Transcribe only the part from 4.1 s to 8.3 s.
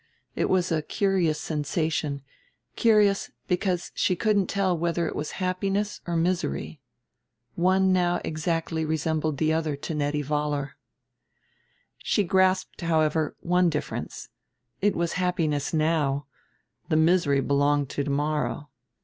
couldn't tell whether it was happiness or misery. One now